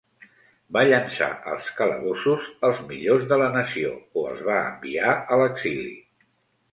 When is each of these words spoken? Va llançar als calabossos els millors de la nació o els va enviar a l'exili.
Va 0.75 0.81
llançar 0.91 1.25
als 1.55 1.67
calabossos 1.81 2.47
els 2.69 2.81
millors 2.91 3.27
de 3.33 3.39
la 3.41 3.49
nació 3.57 3.91
o 4.23 4.23
els 4.31 4.41
va 4.49 4.57
enviar 4.63 5.13
a 5.35 5.39
l'exili. 5.43 5.93